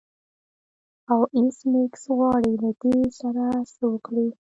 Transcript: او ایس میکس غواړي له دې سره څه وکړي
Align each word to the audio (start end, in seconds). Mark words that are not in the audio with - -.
او 1.11 1.19
ایس 1.35 1.57
میکس 1.71 2.03
غواړي 2.17 2.53
له 2.63 2.71
دې 2.81 2.97
سره 3.19 3.43
څه 3.73 3.83
وکړي 3.91 4.27